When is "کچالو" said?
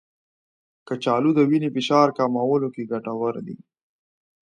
0.87-1.29